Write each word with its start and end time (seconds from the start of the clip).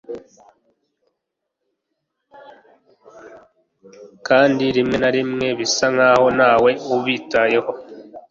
kandi 4.27 4.63
rimwe 4.75 4.97
na 5.03 5.09
rimwe 5.15 5.47
bisa 5.59 5.85
nkaho 5.93 6.25
ntawe 6.37 6.71
ubitayeho 6.95 7.71